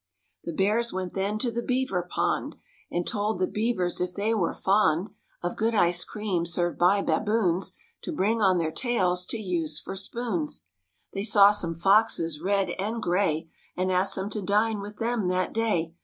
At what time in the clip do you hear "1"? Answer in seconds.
11.19-11.19